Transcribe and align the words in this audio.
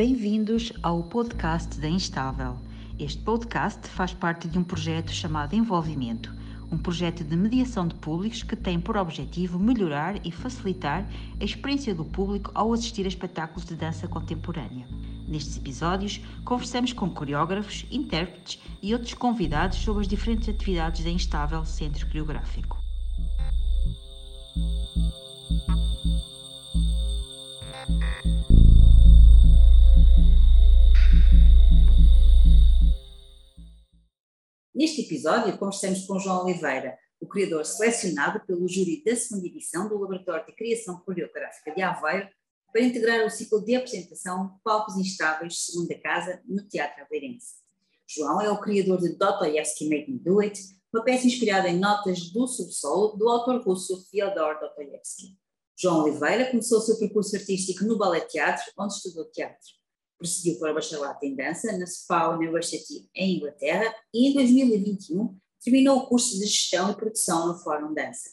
Bem-vindos 0.00 0.72
ao 0.82 1.02
podcast 1.02 1.78
da 1.78 1.86
Instável. 1.86 2.56
Este 2.98 3.22
podcast 3.22 3.86
faz 3.86 4.14
parte 4.14 4.48
de 4.48 4.58
um 4.58 4.64
projeto 4.64 5.12
chamado 5.12 5.54
Envolvimento, 5.54 6.32
um 6.72 6.78
projeto 6.78 7.22
de 7.22 7.36
mediação 7.36 7.86
de 7.86 7.94
públicos 7.96 8.42
que 8.42 8.56
tem 8.56 8.80
por 8.80 8.96
objetivo 8.96 9.58
melhorar 9.58 10.18
e 10.26 10.32
facilitar 10.32 11.06
a 11.38 11.44
experiência 11.44 11.94
do 11.94 12.06
público 12.06 12.50
ao 12.54 12.72
assistir 12.72 13.04
a 13.04 13.08
espetáculos 13.08 13.66
de 13.66 13.74
dança 13.74 14.08
contemporânea. 14.08 14.88
Nestes 15.28 15.58
episódios, 15.58 16.18
conversamos 16.46 16.94
com 16.94 17.10
coreógrafos, 17.10 17.84
intérpretes 17.90 18.58
e 18.80 18.94
outros 18.94 19.12
convidados 19.12 19.76
sobre 19.76 20.00
as 20.00 20.08
diferentes 20.08 20.48
atividades 20.48 21.04
da 21.04 21.10
Instável 21.10 21.62
Centro 21.66 22.06
Coreográfico. 22.06 22.79
Episódio, 35.20 35.58
conversamos 35.58 36.06
com 36.06 36.18
João 36.18 36.44
Oliveira, 36.44 36.96
o 37.20 37.28
criador 37.28 37.66
selecionado 37.66 38.40
pelo 38.46 38.66
júri 38.66 39.04
da 39.04 39.14
segunda 39.14 39.46
edição 39.46 39.86
do 39.86 39.98
Laboratório 39.98 40.46
de 40.46 40.54
Criação 40.54 40.98
Coreográfica 41.00 41.74
de 41.74 41.82
Aveiro 41.82 42.26
para 42.72 42.82
integrar 42.82 43.26
o 43.26 43.28
ciclo 43.28 43.62
de 43.62 43.74
apresentação 43.74 44.58
Palcos 44.64 44.96
Instáveis 44.96 45.66
Segunda 45.66 45.94
Casa 46.00 46.40
no 46.46 46.66
Teatro 46.66 47.04
Aveirense. 47.04 47.56
João 48.08 48.40
é 48.40 48.50
o 48.50 48.58
criador 48.62 48.98
de 48.98 49.14
Dostoevsky 49.14 49.90
Make 49.90 50.10
Me 50.10 50.18
Do 50.18 50.40
It, 50.40 50.58
uma 50.90 51.04
peça 51.04 51.26
inspirada 51.26 51.68
em 51.68 51.78
notas 51.78 52.32
do 52.32 52.46
subsolo 52.46 53.14
do 53.18 53.28
autor 53.28 53.62
russo 53.62 54.02
Fyodor 54.10 54.58
Dostoevsky. 54.58 55.36
João 55.78 56.04
Oliveira 56.04 56.50
começou 56.50 56.78
o 56.78 56.80
seu 56.80 56.98
percurso 56.98 57.36
artístico 57.36 57.84
no 57.84 57.98
Ballet 57.98 58.26
Teatro, 58.26 58.72
onde 58.78 58.94
estudou 58.94 59.26
teatro 59.26 59.79
prosseguiu 60.20 60.58
para 60.58 60.70
o 60.70 60.74
bacharelato 60.74 61.24
em 61.24 61.34
dança 61.34 61.76
na 61.78 61.86
SPA 61.86 62.28
University 62.28 63.08
em 63.14 63.38
Inglaterra 63.38 63.92
e 64.12 64.28
em 64.28 64.34
2021 64.34 65.34
terminou 65.64 65.98
o 65.98 66.06
curso 66.06 66.38
de 66.38 66.46
gestão 66.46 66.90
e 66.90 66.94
produção 66.94 67.48
no 67.48 67.58
Fórum 67.58 67.94
Dança. 67.94 68.28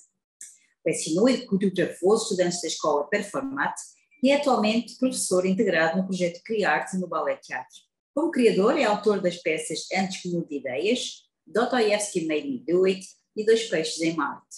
Lecionou 0.85 1.29
e 1.29 1.45
coreografou 1.45 2.15
estudantes 2.15 2.61
da 2.61 2.67
escola 2.67 3.07
Performat 3.07 3.73
e 4.21 4.31
é 4.31 4.35
atualmente 4.35 4.97
professor 4.97 5.45
integrado 5.45 5.97
no 5.97 6.05
projeto 6.05 6.41
Criarte 6.43 6.97
no 6.97 7.07
Ballet 7.07 7.39
Teatro. 7.41 7.77
Como 8.13 8.31
criador, 8.31 8.77
é 8.77 8.83
autor 8.83 9.21
das 9.21 9.37
peças 9.37 9.87
Antes 9.93 10.21
que 10.21 10.29
Mude 10.29 10.57
Ideias, 10.57 11.23
Dostoevsky 11.45 12.25
Made 12.25 12.47
Me 12.47 12.65
Do 12.65 12.85
It 12.85 13.05
e 13.35 13.45
Dois 13.45 13.69
Peixes 13.69 14.01
em 14.01 14.15
Marte. 14.15 14.57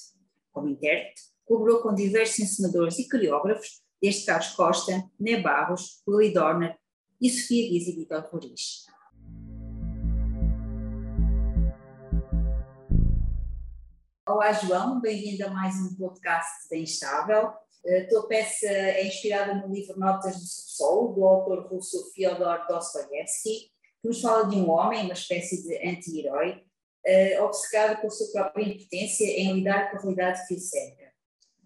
Como 0.52 0.69
intérprete, 0.69 1.21
colaborou 1.45 1.81
com 1.81 1.93
diversos 1.93 2.39
encenadores 2.39 2.97
e 2.97 3.08
coreógrafos, 3.08 3.81
desde 4.02 4.25
Carlos 4.25 4.49
Costa, 4.52 5.03
Né 5.19 5.41
Barros, 5.41 6.02
Willy 6.08 6.33
Dorner, 6.33 6.77
e 7.22 7.30
Sofia 7.30 7.70
Guiz 7.70 7.88
e 7.88 7.92
Vitor 7.92 8.22
Roriz. 8.31 8.86
Olá, 14.26 14.53
João, 14.53 15.02
bem-vindo 15.02 15.45
a 15.45 15.50
mais 15.50 15.76
um 15.76 15.95
podcast 15.95 16.70
da 16.70 16.78
Instável. 16.78 17.48
A 17.48 18.08
tua 18.08 18.28
peça 18.28 18.67
é 18.67 19.06
inspirada 19.06 19.53
no 19.56 19.73
livro 19.73 20.00
Notas 20.00 20.36
do 20.36 20.45
Subsolo, 20.45 21.14
do 21.14 21.26
autor 21.26 21.67
russo 21.67 22.11
Fyodor 22.14 22.66
Dostoevsky, 22.67 23.72
que 24.02 24.08
nos 24.08 24.22
fala 24.22 24.48
de 24.48 24.56
um 24.56 24.70
homem, 24.70 25.04
uma 25.04 25.14
espécie 25.14 25.64
de 25.64 25.76
anti-herói, 25.89 26.64
uh, 27.06 27.44
obcecado 27.44 28.00
com 28.00 28.08
a 28.08 28.11
sua 28.11 28.31
própria 28.31 28.64
impotência 28.64 29.26
em 29.26 29.56
lidar 29.56 29.92
com 29.92 29.98
a 29.98 30.02
realidade 30.02 30.48
que 30.48 30.54
o 30.54 30.59
cerca. 30.59 31.08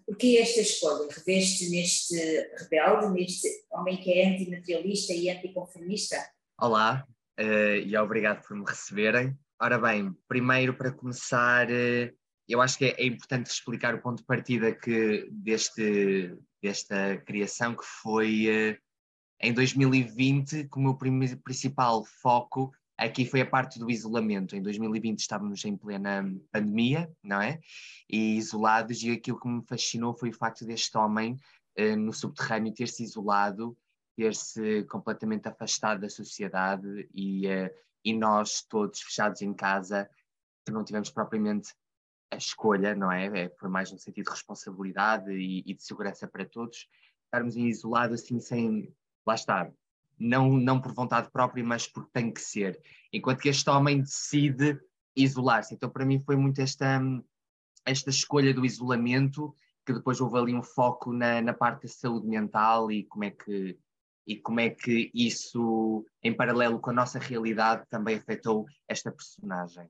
Porquê 0.05 0.37
esta 0.41 0.59
escolha? 0.59 1.07
Reveste 1.09 1.69
neste 1.69 2.15
rebelde, 2.57 3.13
neste 3.13 3.47
homem 3.71 3.97
que 3.97 4.11
é 4.11 4.33
antimaterialista 4.33 5.13
e 5.13 5.29
anticonformista? 5.29 6.17
Olá, 6.59 7.07
uh, 7.39 7.77
e 7.85 7.95
obrigado 7.97 8.45
por 8.45 8.57
me 8.57 8.65
receberem. 8.67 9.37
Ora 9.61 9.79
bem, 9.79 10.13
primeiro 10.27 10.73
para 10.73 10.91
começar, 10.91 11.69
uh, 11.69 12.13
eu 12.47 12.61
acho 12.61 12.77
que 12.77 12.85
é, 12.85 13.01
é, 13.01 13.05
importante 13.05 13.47
explicar 13.47 13.95
o 13.95 14.01
ponto 14.01 14.17
de 14.17 14.25
partida 14.25 14.73
que 14.73 15.27
deste, 15.31 16.35
desta 16.61 17.17
criação, 17.25 17.75
que 17.75 17.85
foi 18.01 18.47
uh, 18.47 18.77
em 19.41 19.53
2020, 19.53 20.67
que 20.67 20.77
o 20.77 20.81
meu 20.81 20.97
principal 21.43 22.03
foco 22.21 22.73
Aqui 22.97 23.25
foi 23.25 23.41
a 23.41 23.45
parte 23.45 23.79
do 23.79 23.89
isolamento. 23.89 24.55
Em 24.55 24.61
2020 24.61 25.19
estávamos 25.19 25.65
em 25.65 25.75
plena 25.75 26.23
pandemia, 26.51 27.11
não 27.23 27.41
é? 27.41 27.59
E 28.09 28.37
isolados, 28.37 29.01
e 29.01 29.11
aquilo 29.11 29.39
que 29.39 29.47
me 29.47 29.63
fascinou 29.65 30.13
foi 30.13 30.29
o 30.29 30.33
facto 30.33 30.65
deste 30.65 30.95
homem 30.97 31.37
uh, 31.79 31.95
no 31.97 32.13
subterrâneo 32.13 32.73
ter-se 32.73 33.03
isolado, 33.03 33.75
ter-se 34.15 34.83
completamente 34.85 35.47
afastado 35.47 36.01
da 36.01 36.09
sociedade 36.09 37.09
e, 37.13 37.47
uh, 37.47 37.69
e 38.05 38.13
nós 38.13 38.61
todos 38.61 39.01
fechados 39.01 39.41
em 39.41 39.53
casa, 39.53 40.07
que 40.65 40.71
não 40.71 40.83
tivemos 40.83 41.09
propriamente 41.09 41.73
a 42.31 42.37
escolha, 42.37 42.95
não 42.95 43.11
é? 43.11 43.25
é 43.43 43.49
por 43.49 43.69
mais 43.69 43.91
um 43.91 43.97
sentido 43.97 44.25
de 44.25 44.31
responsabilidade 44.31 45.31
e, 45.31 45.63
e 45.65 45.73
de 45.73 45.83
segurança 45.83 46.27
para 46.27 46.45
todos, 46.45 46.87
estarmos 47.25 47.55
isolados 47.55 48.21
assim 48.21 48.39
sem. 48.39 48.93
Lá 49.25 49.35
está, 49.35 49.71
não, 50.19 50.51
não 50.51 50.79
por 50.79 50.93
vontade 50.93 51.31
própria, 51.31 51.63
mas 51.63 51.87
porque 51.87 52.09
tem 52.13 52.31
que 52.31 52.41
ser. 52.41 52.79
Enquanto 53.11 53.41
que 53.41 53.49
este 53.49 53.69
homem 53.69 54.01
decide 54.01 54.79
isolar-se. 55.15 55.73
Então, 55.73 55.89
para 55.89 56.05
mim, 56.05 56.19
foi 56.19 56.35
muito 56.35 56.59
esta, 56.59 57.01
esta 57.85 58.09
escolha 58.09 58.53
do 58.53 58.65
isolamento, 58.65 59.55
que 59.85 59.93
depois 59.93 60.19
houve 60.21 60.37
ali 60.37 60.55
um 60.55 60.63
foco 60.63 61.13
na, 61.13 61.41
na 61.41 61.53
parte 61.53 61.83
da 61.83 61.89
saúde 61.89 62.27
mental 62.27 62.91
e 62.91 63.03
como 63.03 63.25
é 63.25 63.31
que 63.31 63.77
e 64.25 64.37
como 64.37 64.61
é 64.61 64.69
que 64.69 65.11
isso, 65.13 66.05
em 66.23 66.33
paralelo 66.33 66.79
com 66.79 66.91
a 66.91 66.93
nossa 66.93 67.19
realidade, 67.19 67.85
também 67.89 68.15
afetou 68.15 68.65
esta 68.87 69.11
personagem. 69.11 69.89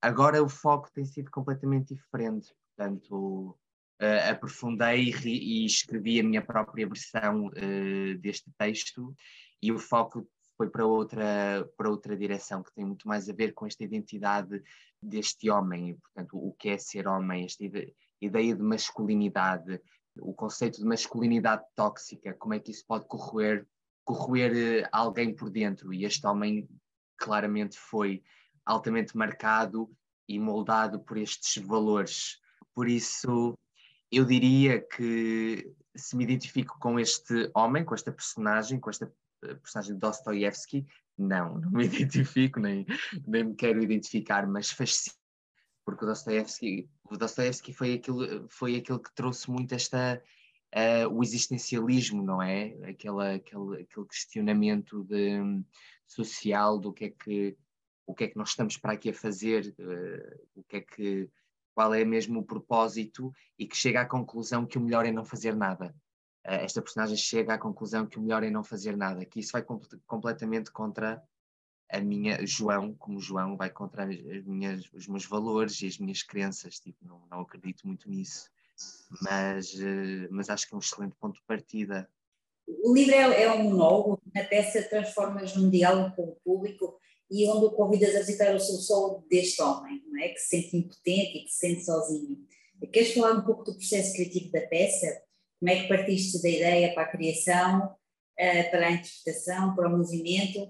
Agora 0.00 0.42
o 0.42 0.48
foco 0.48 0.90
tem 0.92 1.04
sido 1.04 1.30
completamente 1.30 1.94
diferente, 1.94 2.54
portanto, 2.74 3.58
uh, 4.00 4.30
aprofundei 4.30 5.12
e, 5.24 5.62
e, 5.62 5.66
escrevi 5.66 6.18
a 6.18 6.24
minha 6.24 6.42
própria 6.42 6.86
versão 6.86 7.46
uh, 7.48 8.18
deste 8.20 8.50
texto 8.58 9.14
e 9.64 9.72
o 9.72 9.78
foco 9.78 10.28
foi 10.58 10.68
para 10.68 10.84
outra, 10.86 11.66
para 11.74 11.88
outra 11.88 12.14
direção, 12.14 12.62
que 12.62 12.72
tem 12.74 12.84
muito 12.84 13.08
mais 13.08 13.30
a 13.30 13.32
ver 13.32 13.54
com 13.54 13.66
esta 13.66 13.82
identidade 13.82 14.62
deste 15.02 15.48
homem, 15.48 15.90
e, 15.90 15.94
portanto, 15.94 16.36
o 16.36 16.52
que 16.52 16.68
é 16.68 16.76
ser 16.76 17.08
homem, 17.08 17.46
esta 17.46 17.64
ideia 18.20 18.54
de 18.54 18.62
masculinidade, 18.62 19.80
o 20.18 20.34
conceito 20.34 20.80
de 20.80 20.84
masculinidade 20.84 21.64
tóxica, 21.74 22.34
como 22.34 22.52
é 22.52 22.60
que 22.60 22.70
isso 22.70 22.84
pode 22.86 23.06
corroer, 23.06 23.66
corroer 24.04 24.52
eh, 24.54 24.88
alguém 24.92 25.34
por 25.34 25.50
dentro, 25.50 25.94
e 25.94 26.04
este 26.04 26.26
homem 26.26 26.68
claramente 27.16 27.78
foi 27.78 28.22
altamente 28.66 29.16
marcado 29.16 29.90
e 30.28 30.38
moldado 30.38 31.00
por 31.00 31.16
estes 31.16 31.62
valores. 31.64 32.38
Por 32.74 32.86
isso, 32.86 33.58
eu 34.12 34.26
diria 34.26 34.80
que 34.80 35.74
se 35.96 36.16
me 36.16 36.24
identifico 36.24 36.78
com 36.78 37.00
este 37.00 37.50
homem, 37.54 37.82
com 37.82 37.94
esta 37.94 38.12
personagem, 38.12 38.78
com 38.78 38.90
esta 38.90 39.10
personagem 39.62 39.94
de 39.94 40.00
Dostoevsky, 40.00 40.86
não, 41.16 41.58
não 41.58 41.70
me 41.70 41.84
identifico, 41.86 42.60
nem, 42.60 42.86
nem 43.26 43.44
me 43.44 43.54
quero 43.54 43.82
identificar, 43.82 44.46
mas 44.46 44.70
fascina, 44.70 45.14
porque 45.84 46.04
o 46.04 46.08
Dostoevsky, 46.08 46.88
o 47.10 47.16
Dostoevsky 47.16 47.72
foi, 47.72 47.94
aquele, 47.94 48.46
foi 48.48 48.76
aquele 48.76 48.98
que 48.98 49.14
trouxe 49.14 49.50
muito 49.50 49.74
esta, 49.74 50.22
uh, 50.74 51.08
o 51.12 51.22
existencialismo, 51.22 52.22
não 52.22 52.42
é? 52.42 52.74
Aquela, 52.88 53.34
aquele, 53.34 53.82
aquele 53.82 54.06
questionamento 54.06 55.04
de, 55.04 55.62
social 56.06 56.78
do 56.78 56.92
que 56.92 57.06
é 57.06 57.10
que 57.10 57.56
o 58.06 58.14
que 58.14 58.24
é 58.24 58.28
que 58.28 58.36
nós 58.36 58.50
estamos 58.50 58.76
para 58.76 58.92
aqui 58.92 59.08
a 59.08 59.14
fazer, 59.14 59.74
uh, 59.78 60.60
o 60.60 60.64
que 60.64 60.76
é 60.76 60.80
que 60.82 61.30
qual 61.74 61.92
é 61.92 62.04
mesmo 62.04 62.40
o 62.40 62.44
propósito 62.44 63.32
e 63.58 63.66
que 63.66 63.76
chega 63.76 64.02
à 64.02 64.06
conclusão 64.06 64.66
que 64.66 64.78
o 64.78 64.80
melhor 64.80 65.04
é 65.04 65.10
não 65.10 65.24
fazer 65.24 65.56
nada. 65.56 65.94
Eh, 66.44 66.64
esta 66.64 66.82
personagem 66.82 67.16
chega 67.16 67.54
à 67.54 67.58
conclusão 67.58 68.06
que 68.06 68.18
o 68.18 68.22
melhor 68.22 68.42
é 68.42 68.50
não 68.50 68.62
fazer 68.62 68.96
nada, 68.96 69.24
que 69.24 69.40
isso 69.40 69.52
vai 69.52 69.62
com 69.62 69.80
completamente 70.06 70.70
contra 70.70 71.22
a 71.90 72.00
minha 72.00 72.44
João, 72.46 72.94
como 72.94 73.20
João 73.20 73.56
vai 73.56 73.70
contra 73.70 74.04
as 74.04 74.44
minhas, 74.44 74.90
os 74.92 75.06
meus 75.06 75.26
valores 75.26 75.80
e 75.82 75.86
as 75.86 75.98
minhas 75.98 76.22
crenças, 76.22 76.78
tipo, 76.78 76.98
não, 77.06 77.22
não 77.30 77.40
acredito 77.40 77.86
muito 77.86 78.08
nisso, 78.10 78.50
mas, 79.22 79.74
eh, 79.78 80.28
mas 80.30 80.50
acho 80.50 80.68
que 80.68 80.74
é 80.74 80.76
um 80.76 80.80
excelente 80.80 81.14
ponto 81.20 81.34
de 81.34 81.46
partida. 81.46 82.08
O 82.66 82.94
livro 82.94 83.14
é, 83.14 83.42
é 83.42 83.52
um 83.52 83.64
monólogo, 83.64 84.22
na 84.34 84.42
peça 84.44 84.82
transformas 84.82 85.54
num 85.54 85.68
diálogo 85.70 86.16
com 86.16 86.22
o 86.22 86.36
público 86.36 86.98
e 87.30 87.48
onde 87.48 87.66
o 87.66 87.70
convidas 87.70 88.14
a 88.14 88.20
visitar 88.20 88.54
o 88.54 88.60
seu 88.60 88.76
solo 88.76 89.24
deste 89.28 89.60
homem, 89.62 90.02
não 90.06 90.20
é? 90.22 90.28
que 90.28 90.38
se 90.38 90.48
sente 90.48 90.76
impotente 90.76 91.38
e 91.38 91.44
que 91.44 91.50
se 91.50 91.58
sente 91.58 91.84
sozinho. 91.84 92.38
Queres 92.92 93.14
falar 93.14 93.32
um 93.32 93.44
pouco 93.44 93.64
do 93.64 93.74
processo 93.74 94.12
criativo 94.14 94.50
da 94.52 94.60
peça? 94.62 95.22
Como 95.60 95.70
é 95.70 95.82
que 95.82 95.88
partiste 95.88 96.42
da 96.42 96.48
ideia 96.48 96.94
para 96.94 97.04
a 97.04 97.10
criação, 97.10 97.86
uh, 97.86 98.70
para 98.70 98.86
a 98.86 98.92
interpretação, 98.92 99.74
para 99.74 99.88
o 99.88 99.96
movimento? 99.96 100.60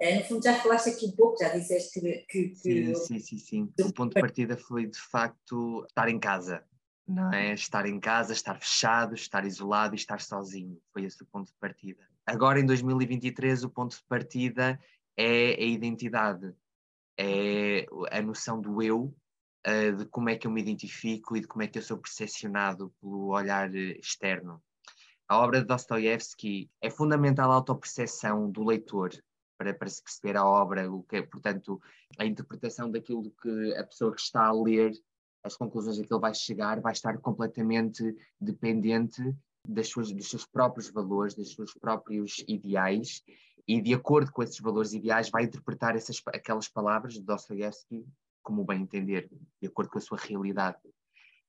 Uh, 0.00 0.16
no 0.16 0.24
fundo, 0.24 0.44
já 0.44 0.54
falaste 0.60 0.90
aqui 0.90 1.06
um 1.06 1.12
pouco, 1.12 1.38
já 1.38 1.48
disseste 1.48 2.00
que. 2.00 2.12
que, 2.28 2.48
que 2.50 2.56
sim, 2.56 2.94
sim, 2.94 3.18
sim, 3.18 3.38
sim. 3.38 3.72
O 3.80 3.92
ponto 3.92 4.14
de 4.14 4.20
partida 4.20 4.56
foi 4.56 4.86
de 4.86 4.98
facto 4.98 5.84
estar 5.88 6.08
em 6.08 6.18
casa, 6.18 6.64
não 7.06 7.32
é? 7.32 7.52
Estar 7.54 7.86
em 7.86 7.98
casa, 8.00 8.32
estar 8.32 8.58
fechado, 8.58 9.14
estar 9.14 9.44
isolado 9.46 9.94
e 9.94 9.96
estar 9.96 10.20
sozinho. 10.20 10.78
Foi 10.92 11.04
esse 11.04 11.22
o 11.22 11.26
ponto 11.26 11.48
de 11.48 11.58
partida. 11.58 12.02
agora 12.26 12.60
em 12.60 12.66
2023 12.66 13.64
o 13.64 13.70
ponto 13.70 13.96
de 13.96 14.04
partida 14.04 14.78
é 15.16 15.54
a 15.54 15.66
identidade, 15.66 16.52
é 17.18 17.86
a 18.10 18.20
noção 18.20 18.60
do 18.60 18.82
eu, 18.82 19.14
uh, 19.66 19.96
de 19.96 20.06
como 20.06 20.28
é 20.28 20.36
que 20.36 20.46
eu 20.46 20.50
me 20.50 20.60
identifico 20.60 21.36
e 21.36 21.40
de 21.40 21.46
como 21.46 21.62
é 21.62 21.66
que 21.66 21.78
eu 21.78 21.82
sou 21.82 21.98
percepcionado 21.98 22.92
pelo 23.00 23.28
olhar 23.28 23.74
externo. 23.74 24.62
A 25.28 25.38
obra 25.38 25.60
de 25.60 25.66
Dostoiévski 25.66 26.70
é 26.82 26.90
fundamental 26.90 27.50
a 27.50 27.54
autoperceção 27.54 28.50
do 28.50 28.62
leitor 28.62 29.10
para, 29.56 29.72
para 29.72 29.88
se 29.88 30.02
perceber 30.02 30.36
a 30.36 30.44
obra, 30.44 30.90
o 30.90 31.02
que, 31.02 31.22
portanto, 31.22 31.80
a 32.18 32.26
interpretação 32.26 32.90
daquilo 32.90 33.32
que 33.42 33.74
a 33.74 33.84
pessoa 33.84 34.14
que 34.14 34.20
está 34.20 34.44
a 34.46 34.52
ler, 34.52 34.92
as 35.42 35.56
conclusões 35.56 35.98
a 35.98 36.02
que 36.04 36.12
ele 36.12 36.20
vai 36.20 36.34
chegar, 36.34 36.80
vai 36.80 36.92
estar 36.92 37.18
completamente 37.18 38.14
dependente 38.40 39.22
das 39.66 39.88
suas, 39.88 40.12
dos 40.12 40.28
seus 40.28 40.44
próprios 40.44 40.90
valores, 40.90 41.34
dos 41.34 41.54
seus 41.54 41.72
próprios 41.72 42.44
ideais, 42.46 43.22
e 43.66 43.80
de 43.80 43.94
acordo 43.94 44.30
com 44.30 44.42
esses 44.42 44.60
valores 44.60 44.92
ideais 44.92 45.30
vai 45.30 45.44
interpretar 45.44 45.96
essas, 45.96 46.20
aquelas 46.26 46.68
palavras 46.68 47.14
de 47.14 47.22
Dostoevsky 47.22 48.04
como 48.44 48.64
bem 48.64 48.82
entender, 48.82 49.28
de 49.60 49.66
acordo 49.66 49.90
com 49.90 49.98
a 49.98 50.00
sua 50.00 50.18
realidade. 50.18 50.78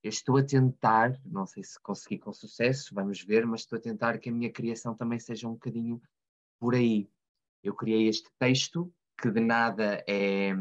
Eu 0.01 0.09
estou 0.09 0.37
a 0.37 0.43
tentar, 0.43 1.19
não 1.25 1.45
sei 1.45 1.63
se 1.63 1.79
consegui 1.79 2.17
com 2.17 2.33
sucesso, 2.33 2.95
vamos 2.95 3.21
ver, 3.23 3.45
mas 3.45 3.61
estou 3.61 3.77
a 3.77 3.81
tentar 3.81 4.17
que 4.17 4.29
a 4.29 4.31
minha 4.31 4.51
criação 4.51 4.95
também 4.95 5.19
seja 5.19 5.47
um 5.47 5.53
bocadinho 5.53 6.01
por 6.59 6.73
aí. 6.73 7.09
Eu 7.61 7.75
criei 7.75 8.07
este 8.07 8.29
texto 8.39 8.91
que 9.19 9.29
de 9.29 9.39
nada 9.39 10.03
é 10.07 10.53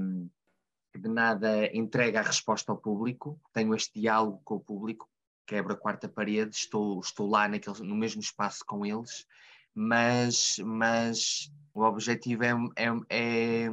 que 0.93 1.01
de 1.01 1.09
nada 1.09 1.67
entrega 1.77 2.21
a 2.21 2.23
resposta 2.23 2.71
ao 2.71 2.79
público, 2.79 3.41
tenho 3.53 3.75
este 3.75 4.01
diálogo 4.01 4.41
com 4.45 4.55
o 4.55 4.61
público, 4.61 5.11
quebro 5.45 5.73
a 5.73 5.77
quarta 5.77 6.09
parede, 6.09 6.55
estou, 6.55 7.01
estou 7.01 7.29
lá 7.29 7.49
naquele, 7.49 7.81
no 7.81 7.97
mesmo 7.97 8.21
espaço 8.21 8.65
com 8.65 8.87
eles, 8.87 9.27
mas, 9.75 10.57
mas 10.65 11.53
o 11.75 11.83
objetivo 11.83 12.45
é, 12.45 12.53
é, 12.77 12.87
é, 13.11 13.69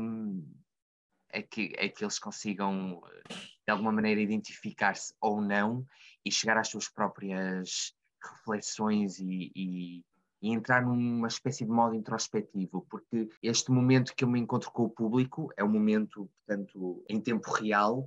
é, 1.31 1.41
que, 1.41 1.73
é 1.77 1.89
que 1.89 2.03
eles 2.03 2.19
consigam, 2.19 3.01
de 3.29 3.71
alguma 3.71 3.91
maneira, 3.91 4.21
identificar-se 4.21 5.13
ou 5.19 5.41
não 5.41 5.85
e 6.25 6.31
chegar 6.31 6.57
às 6.57 6.69
suas 6.69 6.87
próprias 6.87 7.93
reflexões 8.23 9.19
e, 9.19 9.51
e, 9.55 10.03
e, 10.41 10.53
entrar 10.53 10.85
numa 10.85 11.27
espécie 11.27 11.65
de 11.65 11.71
modo 11.71 11.95
introspectivo, 11.95 12.85
porque 12.89 13.29
este 13.41 13.71
momento 13.71 14.15
que 14.15 14.23
eu 14.23 14.29
me 14.29 14.39
encontro 14.39 14.71
com 14.71 14.83
o 14.83 14.89
público 14.89 15.51
é 15.57 15.63
um 15.63 15.71
momento, 15.71 16.29
portanto, 16.45 17.03
em 17.09 17.19
tempo 17.19 17.51
real, 17.51 18.05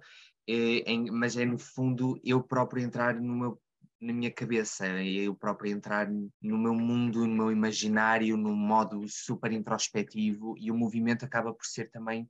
é, 0.48 0.54
em, 0.90 1.10
mas 1.10 1.36
é 1.36 1.44
no 1.44 1.58
fundo 1.58 2.20
eu 2.22 2.42
próprio 2.42 2.82
entrar 2.82 3.20
meu 3.20 3.60
na 4.04 4.12
minha 4.12 4.30
cabeça, 4.30 4.86
eu 5.02 5.34
próprio 5.34 5.72
entrar 5.72 6.10
no 6.10 6.58
meu 6.58 6.74
mundo, 6.74 7.26
no 7.26 7.34
meu 7.34 7.50
imaginário, 7.50 8.36
num 8.36 8.54
modo 8.54 9.08
super 9.08 9.50
introspectivo, 9.50 10.54
e 10.58 10.70
o 10.70 10.76
movimento 10.76 11.24
acaba 11.24 11.54
por 11.54 11.64
ser 11.64 11.90
também 11.90 12.28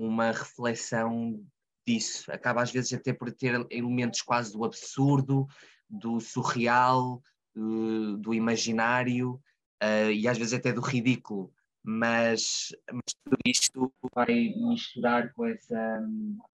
uma 0.00 0.32
reflexão 0.32 1.44
disso. 1.86 2.32
Acaba 2.32 2.62
às 2.62 2.72
vezes 2.72 2.92
até 2.92 3.12
por 3.12 3.30
ter 3.30 3.66
elementos 3.70 4.22
quase 4.22 4.52
do 4.52 4.64
absurdo, 4.64 5.46
do 5.88 6.20
surreal, 6.20 7.22
do, 7.54 8.16
do 8.16 8.32
imaginário 8.32 9.40
uh, 9.82 10.10
e 10.10 10.26
às 10.26 10.38
vezes 10.38 10.54
até 10.54 10.72
do 10.72 10.80
ridículo. 10.80 11.52
Mas, 11.82 12.74
mas 12.92 13.14
tudo 13.24 13.38
isto 13.46 13.92
vai 14.14 14.54
misturar 14.56 15.32
com 15.32 15.46
essa. 15.46 16.02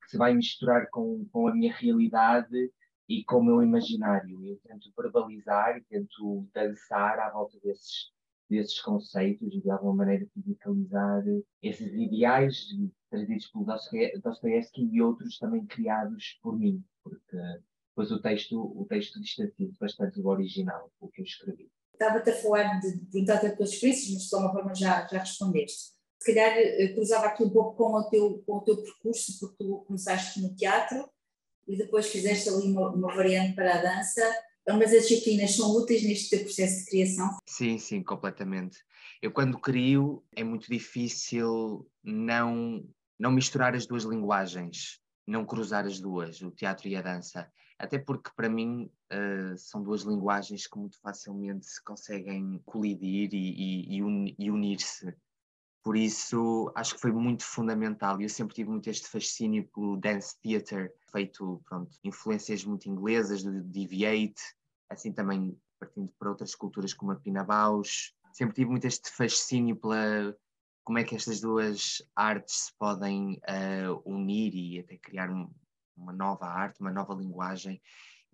se 0.09 0.17
vai 0.17 0.35
misturar 0.35 0.89
com, 0.91 1.25
com 1.33 1.49
a 1.49 1.55
minha 1.55 1.75
realidade 1.75 2.71
e 3.09 3.25
com 3.25 3.39
o 3.39 3.45
meu 3.45 3.63
imaginário. 3.63 4.45
Eu 4.45 4.57
tento 4.59 4.93
verbalizar 4.97 5.77
e 5.77 5.83
tento 5.83 6.47
dançar 6.55 7.19
à 7.19 7.31
volta 7.31 7.59
desses, 7.61 8.13
desses 8.49 8.81
conceitos 8.81 9.55
e 9.55 9.61
de 9.61 9.71
alguma 9.71 9.95
maneira 9.95 10.27
fisicalizar 10.33 11.25
esses 11.63 11.93
ideais 11.93 12.69
trazidos 13.11 13.47
pelo 13.49 13.67
Dostoevsky 14.23 14.89
e 14.93 15.03
outros 15.03 15.39
também 15.39 15.65
criados 15.67 16.39
por 16.43 16.59
mim, 16.59 16.85
porque 17.03 17.37
depois 17.91 18.11
o 18.13 18.21
texto, 18.21 18.61
o 18.61 18.85
texto 18.85 19.21
distancia-se 19.21 19.79
bastante 19.81 20.21
do 20.21 20.29
original, 20.29 20.91
o 21.01 21.09
que 21.09 21.23
eu 21.23 21.25
escrevi. 21.25 21.71
Estava-te 21.93 22.29
a 22.29 22.35
falar 22.35 22.79
de, 22.81 23.01
de 23.01 23.21
entrar 23.21 23.45
as 23.45 23.57
tuas 23.57 23.71
experiências, 23.71 24.13
mas 24.13 24.29
de 24.29 24.35
alguma 24.35 24.53
forma 24.53 24.75
já, 24.75 25.07
já 25.07 25.19
respondeste. 25.19 25.97
Se 26.21 26.35
calhar 26.35 26.59
eh, 26.59 26.89
cruzava 26.89 27.27
aqui 27.27 27.43
um 27.43 27.51
pouco 27.51 27.75
com 27.75 27.95
o 27.95 28.05
teu, 28.11 28.43
com 28.47 28.57
o 28.57 28.61
teu 28.61 28.83
percurso, 28.83 29.39
porque 29.41 29.57
tu 29.65 29.85
começaste 29.87 30.41
no 30.43 30.55
teatro 30.55 31.09
e 31.67 31.77
depois 31.77 32.09
fizeste 32.09 32.49
ali 32.51 32.71
uma, 32.71 32.91
uma 32.91 33.15
variante 33.15 33.55
para 33.55 33.79
a 33.79 33.83
dança. 33.83 34.23
Ambas 34.69 34.93
as 34.93 35.07
disciplinas 35.07 35.55
são 35.55 35.71
úteis 35.77 36.03
neste 36.03 36.31
teu 36.31 36.41
processo 36.41 36.85
de 36.85 36.91
criação? 36.91 37.37
Sim, 37.47 37.79
sim, 37.79 38.03
completamente. 38.03 38.79
Eu 39.23 39.31
quando 39.31 39.59
crio 39.59 40.25
é 40.35 40.43
muito 40.43 40.69
difícil 40.69 41.89
não, 42.03 42.85
não 43.19 43.31
misturar 43.31 43.77
as 43.77 43.87
duas 43.87 44.03
linguagens, 44.03 45.01
não 45.27 45.45
cruzar 45.45 45.87
as 45.87 46.01
duas, 46.01 46.43
o 46.43 46.51
teatro 46.51 46.89
e 46.89 46.97
a 46.97 47.03
dança. 47.03 47.51
Até 47.79 47.99
porque 47.99 48.31
para 48.35 48.49
mim 48.49 48.91
uh, 49.13 49.57
são 49.57 49.83
duas 49.83 50.03
linguagens 50.03 50.67
que 50.67 50.79
muito 50.79 50.99
facilmente 51.01 51.67
se 51.67 51.83
conseguem 51.85 52.61
colidir 52.65 53.31
e, 53.33 53.99
e, 53.99 54.35
e 54.39 54.51
unir-se. 54.51 55.15
Por 55.87 55.97
isso, 55.97 56.73
acho 56.75 56.97
que 56.97 57.01
foi 57.01 57.13
muito 57.13 57.45
fundamental. 57.45 58.21
Eu 58.21 58.29
sempre 58.29 58.57
tive 58.57 58.71
muito 58.71 58.91
este 58.91 59.09
fascínio 59.09 59.69
pelo 59.73 59.97
dance 59.97 60.35
theater, 60.43 60.93
feito, 61.13 61.63
pronto, 61.65 61.97
influências 62.03 62.65
muito 62.65 62.89
inglesas, 62.89 63.45
do 63.45 63.63
Deviate, 63.63 64.43
assim 64.91 65.13
também 65.13 65.57
partindo 65.79 66.13
para 66.19 66.31
outras 66.31 66.57
culturas 66.57 66.93
como 66.93 67.13
a 67.13 67.15
Pina 67.15 67.45
Bausch. 67.45 68.13
Sempre 68.33 68.57
tive 68.57 68.71
muito 68.71 68.85
este 68.85 69.09
fascínio 69.13 69.77
pela 69.77 70.37
como 70.83 70.99
é 70.99 71.05
que 71.05 71.15
estas 71.15 71.41
duas 71.41 72.03
artes 72.17 72.65
se 72.65 72.73
podem 72.77 73.41
uh, 73.49 74.03
unir 74.05 74.57
e 74.57 74.81
até 74.81 74.99
criar 74.99 75.31
um, 75.31 75.49
uma 75.97 76.13
nova 76.13 76.47
arte, 76.47 76.81
uma 76.81 76.91
nova 76.91 77.15
linguagem. 77.15 77.81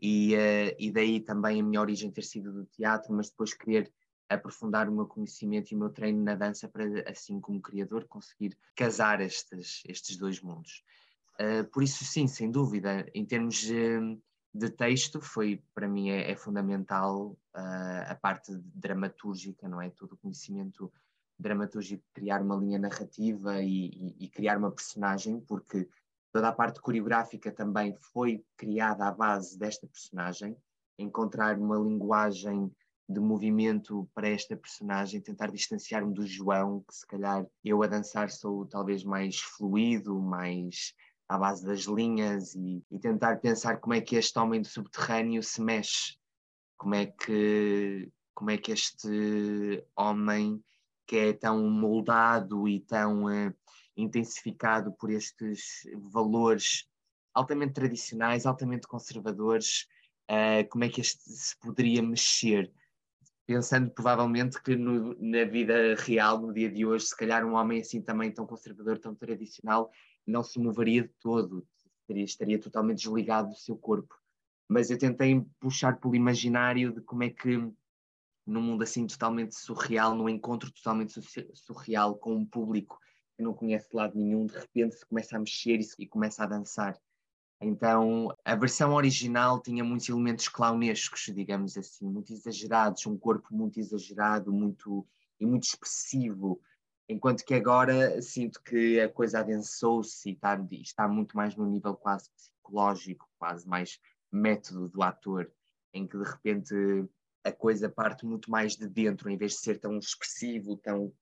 E, 0.01 0.35
uh, 0.35 0.75
e 0.79 0.91
daí 0.91 1.21
também 1.21 1.61
a 1.61 1.63
minha 1.63 1.83
origem 1.83 2.11
ter 2.11 2.25
sido 2.25 2.51
do 2.51 2.65
teatro, 2.65 3.13
mas 3.13 3.29
depois 3.29 3.53
querer 3.53 3.93
aprofundar 4.33 4.89
o 4.89 4.93
meu 4.93 5.07
conhecimento 5.07 5.71
e 5.71 5.75
o 5.75 5.79
meu 5.79 5.91
treino 5.91 6.23
na 6.23 6.35
dança 6.35 6.69
para, 6.69 6.85
assim 7.11 7.41
como 7.41 7.61
criador, 7.61 8.05
conseguir 8.07 8.57
casar 8.75 9.21
estes, 9.21 9.83
estes 9.87 10.17
dois 10.17 10.41
mundos. 10.41 10.83
Uh, 11.41 11.65
por 11.71 11.83
isso, 11.83 12.05
sim, 12.05 12.27
sem 12.27 12.51
dúvida, 12.51 13.07
em 13.15 13.25
termos 13.25 13.57
de, 13.57 14.19
de 14.55 14.71
texto, 14.71 15.21
foi 15.21 15.63
para 15.75 15.89
mim 15.89 16.11
é, 16.11 16.31
é 16.31 16.37
fundamental 16.37 17.39
uh, 17.57 18.05
a 18.07 18.15
parte 18.15 18.53
dramatúrgica, 18.75 19.69
não 19.69 19.81
é? 19.81 19.91
Todo 19.91 20.13
o 20.13 20.19
conhecimento 20.19 20.93
dramatúrgico, 21.39 22.05
criar 22.13 22.43
uma 22.43 22.57
linha 22.57 22.79
narrativa 22.79 23.61
e, 23.63 23.87
e, 23.87 24.25
e 24.25 24.29
criar 24.29 24.59
uma 24.59 24.71
personagem, 24.71 25.41
porque 25.41 25.89
toda 26.33 26.49
a 26.49 26.53
parte 26.53 26.81
coreográfica 26.81 27.51
também 27.51 27.95
foi 27.97 28.45
criada 28.57 29.07
à 29.07 29.11
base 29.11 29.59
desta 29.59 29.87
personagem, 29.87 30.57
encontrar 30.99 31.59
uma 31.59 31.77
linguagem 31.77 32.71
de 33.09 33.21
movimento 33.21 34.09
para 34.15 34.29
esta 34.29 34.57
personagem, 34.57 35.21
tentar 35.21 35.51
distanciar-me 35.51 36.15
do 36.15 36.27
João, 36.27 36.85
que 36.89 36.95
se 36.95 37.07
calhar 37.07 37.47
eu 37.65 37.83
a 37.83 37.87
dançar 37.87 38.31
sou 38.31 38.67
talvez 38.67 39.05
mais 39.05 39.39
fluido, 39.39 40.21
mais 40.21 40.95
à 41.29 41.39
base 41.39 41.65
das 41.65 41.83
linhas 41.83 42.55
e, 42.55 42.85
e 42.91 42.99
tentar 42.99 43.37
pensar 43.37 43.79
como 43.79 43.95
é 43.95 44.01
que 44.01 44.17
este 44.17 44.39
homem 44.39 44.61
do 44.61 44.69
subterrâneo 44.69 45.43
se 45.43 45.61
mexe, 45.61 46.17
como 46.77 46.95
é 46.95 47.07
que 47.07 48.11
como 48.35 48.51
é 48.51 48.57
que 48.57 48.73
este 48.73 49.85
homem 49.95 50.63
que 51.07 51.17
é 51.17 51.33
tão 51.33 51.69
moldado 51.69 52.67
e 52.67 52.81
tão 52.81 53.25
uh, 53.25 53.55
intensificado 53.97 54.93
por 54.93 55.11
estes 55.11 55.83
valores 56.11 56.87
altamente 57.35 57.75
tradicionais, 57.75 58.47
altamente 58.47 58.87
conservadores, 58.87 59.87
uh, 60.31 60.69
como 60.71 60.85
é 60.85 60.89
que 60.89 61.01
este 61.01 61.23
se 61.31 61.59
poderia 61.59 62.03
mexer? 62.03 62.73
Pensando 63.47 63.91
provavelmente 63.91 64.61
que 64.63 64.77
no, 64.77 65.15
na 65.21 65.45
vida 65.45 65.95
real, 65.97 66.41
no 66.41 66.53
dia 66.53 66.71
de 66.71 66.87
hoje, 66.87 67.07
se 67.07 67.17
calhar 67.17 67.45
um 67.45 67.55
homem 67.55 67.81
assim 67.81 68.01
também 68.01 68.31
tão 68.31 68.47
conservador, 68.47 68.99
tão 68.99 69.15
tradicional, 69.15 69.91
não 70.27 70.43
se 70.43 70.59
moveria 70.59 71.03
de 71.03 71.13
todo, 71.21 71.67
estaria, 72.01 72.25
estaria 72.25 72.59
totalmente 72.59 72.99
desligado 72.99 73.51
do 73.51 73.57
seu 73.57 73.77
corpo. 73.77 74.15
Mas 74.69 74.91
eu 74.91 74.99
tentei 74.99 75.45
puxar 75.61 75.99
pelo 75.99 76.15
imaginário 76.15 76.93
de 76.93 77.01
como 77.01 77.25
é 77.25 77.31
que 77.31 77.57
num 78.47 78.63
mundo 78.63 78.83
assim 78.83 79.07
totalmente 79.07 79.55
surreal, 79.55 80.15
num 80.15 80.29
encontro 80.29 80.73
totalmente 80.73 81.15
surreal 81.55 82.17
com 82.17 82.35
um 82.35 82.47
público 82.47 82.99
que 83.37 83.43
não 83.43 83.55
conhece 83.55 83.89
de 83.89 83.97
lado 83.97 84.19
nenhum, 84.19 84.47
de 84.47 84.55
repente 84.55 84.97
se 84.97 85.07
começa 85.07 85.37
a 85.37 85.39
mexer 85.39 85.81
e, 85.81 85.87
e 85.99 86.07
começa 86.07 86.43
a 86.43 86.47
dançar. 86.47 86.99
Então, 87.65 88.35
a 88.45 88.57
versão 88.57 88.93
original 88.93 89.63
tinha 89.63 89.85
muitos 89.85 90.09
elementos 90.09 90.49
clownescos, 90.49 91.31
digamos 91.33 91.77
assim, 91.79 92.05
muito 92.05 92.33
exagerados, 92.33 93.07
um 93.07 93.17
corpo 93.17 93.55
muito 93.55 93.79
exagerado, 93.79 94.53
muito 94.53 95.07
e 95.43 95.47
muito 95.47 95.65
expressivo, 95.65 96.61
enquanto 97.09 97.45
que 97.45 97.55
agora 97.55 98.23
sinto 98.23 98.63
que 98.63 99.01
a 99.01 99.09
coisa 99.09 99.41
adensou-se 99.41 100.29
e 100.31 100.33
está, 100.33 100.59
está 100.71 101.09
muito 101.09 101.37
mais 101.37 101.57
no 101.57 101.67
nível 101.67 101.95
quase 101.95 102.31
psicológico, 102.31 103.29
quase 103.39 103.67
mais 103.69 104.01
método 104.31 104.89
do 104.89 105.03
ator, 105.03 105.51
em 105.93 106.07
que 106.07 106.17
de 106.17 106.25
repente 106.25 106.75
a 107.45 107.53
coisa 107.53 107.89
parte 107.89 108.25
muito 108.25 108.51
mais 108.51 108.77
de 108.77 108.89
dentro, 108.89 109.29
em 109.29 109.37
vez 109.37 109.53
de 109.53 109.59
ser 109.59 109.79
tão 109.79 109.99
expressivo, 109.99 110.77
tão, 110.77 111.13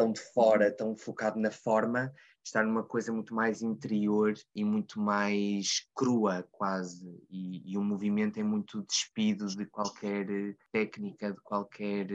tão 0.00 0.12
de 0.12 0.20
fora, 0.32 0.72
tão 0.72 0.96
focado 0.96 1.38
na 1.38 1.50
forma, 1.50 2.10
estar 2.42 2.64
numa 2.64 2.82
coisa 2.82 3.12
muito 3.12 3.34
mais 3.34 3.60
interior 3.60 4.32
e 4.54 4.64
muito 4.64 4.98
mais 4.98 5.86
crua, 5.94 6.42
quase. 6.50 7.22
E, 7.28 7.70
e 7.70 7.76
o 7.76 7.82
movimento 7.82 8.40
é 8.40 8.42
muito 8.42 8.82
despido 8.82 9.46
de 9.46 9.66
qualquer 9.66 10.56
técnica, 10.72 11.32
de 11.32 11.40
qualquer 11.42 12.06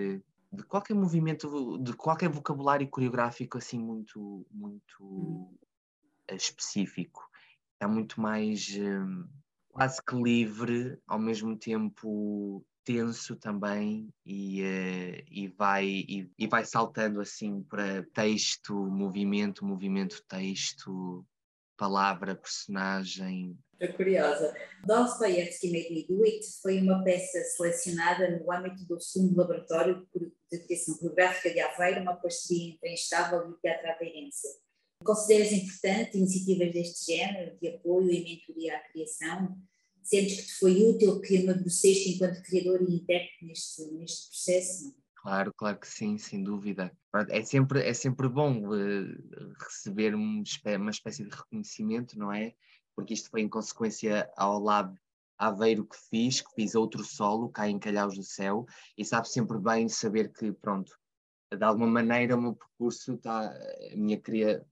de 0.52 0.64
qualquer 0.64 0.96
movimento, 0.96 1.78
de 1.80 1.94
qualquer 1.94 2.30
vocabulário 2.30 2.90
coreográfico 2.90 3.58
assim 3.58 3.78
muito, 3.78 4.48
muito 4.50 5.54
específico. 6.32 7.22
É 7.80 7.86
muito 7.86 8.20
mais 8.20 8.68
quase 9.70 10.02
que 10.02 10.16
livre, 10.16 10.98
ao 11.06 11.20
mesmo 11.20 11.56
tempo 11.56 12.66
tenso 12.86 13.36
também 13.36 14.08
e, 14.26 14.62
uh, 14.62 15.24
e, 15.30 15.48
vai, 15.58 15.86
e, 15.86 16.32
e, 16.38 16.48
vai 16.48 16.64
saltando 16.64 17.20
assim 17.20 17.64
para 17.64 18.04
texto, 18.14 18.74
movimento, 18.74 19.66
movimento, 19.66 20.24
texto, 20.28 21.26
palavra, 21.76 22.36
personagem. 22.36 23.58
Estou 23.74 23.98
curiosa. 23.98 24.56
Dostoevsky 24.86 25.72
Made 25.72 25.94
Me 25.94 26.08
Do 26.08 26.24
It 26.24 26.46
foi 26.62 26.80
uma 26.80 27.04
peça 27.04 27.40
selecionada 27.56 28.40
no 28.40 28.52
âmbito 28.52 28.86
do 28.86 29.02
segundo 29.02 29.36
laboratório 29.36 30.08
de 30.50 30.60
criação 30.60 30.96
coreográfica 30.96 31.52
de 31.52 31.60
Aveiro, 31.60 32.02
uma 32.02 32.16
parceria 32.16 32.74
entre 32.74 32.94
Instável 32.94 33.50
e 33.50 33.52
o 33.52 33.58
Teatro 33.58 33.90
Aveirense. 33.90 34.48
Consideras 35.04 35.52
importante 35.52 36.18
iniciativas 36.18 36.72
deste 36.72 37.14
género, 37.14 37.58
de 37.60 37.68
apoio 37.68 38.12
e 38.12 38.24
mentoria 38.24 38.78
à 38.78 38.80
criação? 38.80 39.58
Sentes 40.06 40.40
que 40.40 40.46
te 40.46 40.54
foi 40.54 40.84
útil 40.84 41.20
que 41.20 41.38
amadureceste 41.38 42.12
enquanto 42.12 42.44
criador 42.44 42.80
e 42.80 42.94
intérprete 42.94 43.44
neste, 43.44 43.82
neste 43.94 44.30
processo? 44.30 44.96
Claro, 45.16 45.52
claro 45.58 45.80
que 45.80 45.88
sim, 45.88 46.16
sem 46.20 46.44
dúvida. 46.44 46.96
É 47.30 47.42
sempre, 47.42 47.82
é 47.82 47.92
sempre 47.92 48.30
bom 48.30 48.68
uh, 48.68 49.54
receber 49.60 50.14
um, 50.14 50.44
uma 50.78 50.92
espécie 50.92 51.24
de 51.24 51.36
reconhecimento, 51.36 52.20
não 52.20 52.32
é? 52.32 52.54
Porque 52.96 53.16
isto 53.16 53.32
foi 53.32 53.42
em 53.42 53.50
consequência 53.50 54.30
ao 54.38 54.60
Lab 54.60 54.96
Aveiro 55.40 55.84
que 55.84 55.98
fiz, 55.98 56.40
que 56.40 56.54
fiz 56.54 56.76
outro 56.76 57.04
solo, 57.04 57.50
cá 57.50 57.68
em 57.68 57.80
Calhaus 57.80 58.16
do 58.16 58.24
Céu, 58.24 58.68
e 58.96 59.04
sabe 59.04 59.28
sempre 59.28 59.58
bem 59.58 59.90
saber 59.90 60.32
que, 60.32 60.52
pronto, 60.52 60.96
de 61.52 61.64
alguma 61.64 61.88
maneira 61.88 62.36
o 62.36 62.42
meu 62.42 62.54
percurso 62.54 63.16
está, 63.16 63.50
a 63.50 63.96
minha 63.96 64.22
queria 64.22 64.64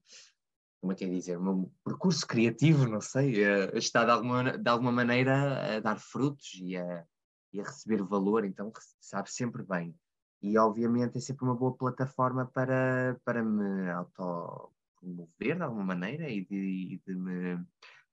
como 0.84 0.92
é 0.92 0.96
que 0.96 1.04
é 1.06 1.08
dizer, 1.08 1.38
o 1.38 1.42
meu 1.42 1.72
percurso 1.82 2.26
criativo, 2.26 2.86
não 2.86 3.00
sei, 3.00 3.42
uh, 3.42 3.74
está 3.74 4.04
de 4.04 4.10
alguma, 4.10 4.58
de 4.58 4.68
alguma 4.68 4.92
maneira 4.92 5.76
a 5.76 5.80
dar 5.80 5.98
frutos 5.98 6.60
e 6.60 6.76
a, 6.76 7.06
e 7.54 7.58
a 7.58 7.64
receber 7.64 8.02
valor, 8.02 8.44
então 8.44 8.70
sabe 9.00 9.32
sempre 9.32 9.62
bem. 9.62 9.94
E 10.42 10.58
obviamente 10.58 11.16
é 11.16 11.22
sempre 11.22 11.46
uma 11.46 11.54
boa 11.54 11.74
plataforma 11.74 12.44
para, 12.44 13.18
para 13.24 13.42
me 13.42 13.90
autopromover 13.92 15.56
de 15.56 15.62
alguma 15.62 15.84
maneira 15.86 16.28
e 16.28 16.44
de, 16.44 17.00
de 17.06 17.14
me 17.14 17.64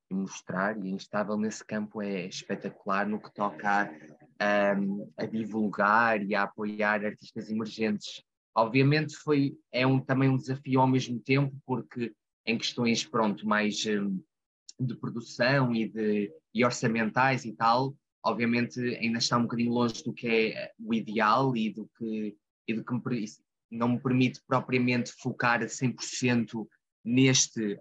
mostrar, 0.10 0.78
e 0.78 0.92
Instável 0.92 1.36
nesse 1.36 1.66
campo 1.66 2.02
é 2.02 2.26
espetacular 2.28 3.06
no 3.06 3.22
que 3.22 3.34
toca 3.34 3.92
a, 4.40 4.72
a 5.18 5.26
divulgar 5.26 6.24
e 6.24 6.36
a 6.36 6.44
apoiar 6.44 7.04
artistas 7.04 7.50
emergentes. 7.50 8.24
Obviamente 8.56 9.14
foi, 9.18 9.58
é 9.74 9.86
um, 9.86 10.00
também 10.00 10.30
um 10.30 10.38
desafio 10.38 10.80
ao 10.80 10.88
mesmo 10.88 11.20
tempo, 11.20 11.54
porque 11.66 12.14
em 12.46 12.58
questões 12.58 13.06
pronto, 13.06 13.48
mais 13.48 13.86
um, 13.86 14.20
de 14.80 14.96
produção 14.96 15.74
e, 15.76 15.88
de, 15.88 16.32
e 16.54 16.66
orçamentais 16.66 17.46
e 17.46 17.54
tal, 17.54 17.96
obviamente 18.24 18.80
ainda 18.80 19.20
está 19.20 19.38
um 19.38 19.44
bocadinho 19.44 19.72
longe 19.72 20.04
do 20.04 20.14
que 20.14 20.28
é 20.28 20.72
o 20.80 20.94
ideal 20.94 21.56
e 21.56 21.72
do 21.72 21.90
que, 21.98 22.36
e 22.68 22.74
do 22.74 22.84
que 22.84 22.94
me, 22.94 23.26
não 23.70 23.90
me 23.90 24.00
permite 24.00 24.42
propriamente 24.48 25.12
focar 25.14 25.62
a 25.62 25.66
100% 25.66 26.68
neste, 27.04 27.80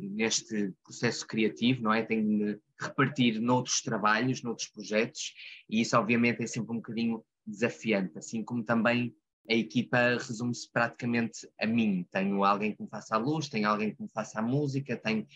neste 0.00 0.72
processo 0.84 1.26
criativo, 1.26 1.82
não 1.82 1.92
é? 1.92 2.02
Tenho 2.02 2.38
de 2.38 2.60
repartir 2.80 3.40
noutros 3.40 3.80
trabalhos, 3.80 4.42
noutros 4.42 4.68
projetos, 4.68 5.34
e 5.68 5.80
isso 5.80 5.96
obviamente 5.96 6.42
é 6.42 6.46
sempre 6.46 6.72
um 6.72 6.76
bocadinho 6.76 7.24
desafiante, 7.46 8.16
assim 8.16 8.44
como 8.44 8.62
também 8.62 9.14
a 9.50 9.54
equipa 9.54 9.98
resume-se 10.16 10.70
praticamente 10.70 11.48
a 11.60 11.66
mim. 11.66 12.06
Tenho 12.12 12.44
alguém 12.44 12.72
que 12.72 12.82
me 12.82 12.88
faça 12.88 13.16
a 13.16 13.18
luz, 13.18 13.48
tenho 13.48 13.68
alguém 13.68 13.92
que 13.92 14.00
me 14.00 14.08
faça 14.14 14.38
a 14.38 14.42
música, 14.42 14.96
tenho, 14.96 15.26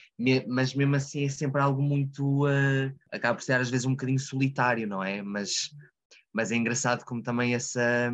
mas 0.47 0.73
mesmo 0.73 0.95
assim 0.95 1.25
é 1.25 1.29
sempre 1.29 1.61
algo 1.61 1.83
muito. 1.83 2.47
Uh, 2.47 2.95
acaba 3.11 3.37
por 3.37 3.43
ser 3.43 3.55
às 3.55 3.69
vezes 3.69 3.85
um 3.85 3.91
bocadinho 3.91 4.21
solitário, 4.21 4.87
não 4.87 5.03
é? 5.03 5.21
Mas, 5.21 5.75
mas 6.33 6.53
é 6.53 6.55
engraçado 6.55 7.05
como 7.05 7.23
também 7.23 7.55
essa, 7.55 8.13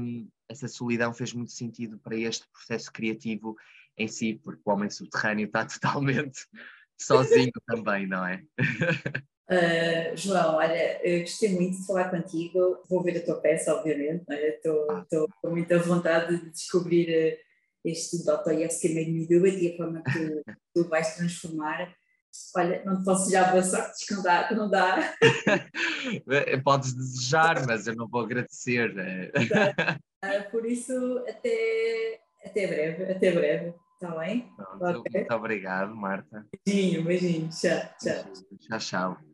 essa 0.48 0.68
solidão 0.68 1.12
fez 1.12 1.34
muito 1.34 1.52
sentido 1.52 1.98
para 1.98 2.16
este 2.16 2.48
processo 2.50 2.90
criativo 2.90 3.54
em 3.98 4.08
si, 4.08 4.40
porque 4.42 4.62
o 4.64 4.70
homem 4.70 4.88
subterrâneo 4.88 5.46
está 5.46 5.66
totalmente 5.68 6.46
sozinho 6.98 7.52
também, 7.66 8.06
não 8.06 8.26
é? 8.26 8.42
Uh, 9.50 10.16
João, 10.16 10.56
olha, 10.56 11.00
gostei 11.22 11.48
muito 11.48 11.78
de 11.78 11.86
falar 11.86 12.08
contigo. 12.08 12.78
Vou 12.88 13.02
ver 13.02 13.18
a 13.18 13.24
tua 13.24 13.40
peça, 13.40 13.74
obviamente. 13.74 14.24
Estou 14.30 14.86
é? 14.92 14.94
ah. 14.94 15.26
com 15.42 15.50
muita 15.50 15.78
vontade 15.80 16.36
de 16.36 16.50
descobrir 16.50 17.34
uh, 17.34 17.38
este 17.84 18.24
Dostoiévski 18.24 18.94
Made 18.94 19.10
Me 19.10 19.50
It 19.50 19.64
e 19.64 19.74
a 19.74 19.76
forma 19.76 20.02
que 20.04 20.42
tu 20.72 20.88
vais 20.88 21.16
transformar. 21.16 21.92
Olha, 22.54 22.84
não 22.84 22.98
te 22.98 23.04
posso 23.04 23.24
desejar 23.24 23.50
boa 23.50 23.62
sorte, 23.64 24.06
que 24.06 24.14
não 24.14 24.22
dá. 24.22 24.44
Que 24.44 24.54
não 24.54 24.70
dá. 24.70 25.14
Podes 26.62 26.94
desejar, 26.94 27.66
mas 27.66 27.88
eu 27.88 27.96
não 27.96 28.06
vou 28.06 28.20
agradecer. 28.20 28.94
Uh, 28.94 30.50
por 30.52 30.64
isso, 30.64 31.24
até, 31.28 32.20
até 32.44 32.66
breve. 32.68 33.12
Até 33.12 33.32
breve. 33.32 33.74
Está 33.94 34.16
bem? 34.16 34.48
Pronto, 34.56 35.00
okay. 35.00 35.20
Muito 35.20 35.34
obrigado, 35.34 35.94
Marta. 35.94 36.46
Beijinho, 36.64 37.04
beijinho. 37.04 37.48
Tchau, 37.50 37.80
tchau. 37.98 38.32
Tchau, 38.60 38.78
tchau. 38.78 39.29